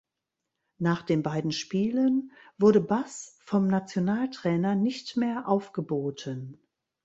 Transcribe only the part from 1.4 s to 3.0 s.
Spielen wurde